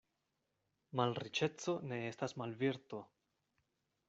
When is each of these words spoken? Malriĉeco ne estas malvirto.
Malriĉeco 0.99 1.77
ne 1.93 2.01
estas 2.09 2.35
malvirto. 2.43 3.03